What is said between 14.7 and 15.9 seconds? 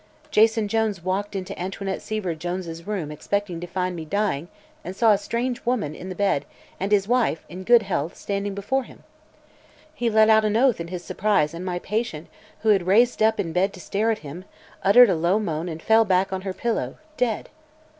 uttered a low moan and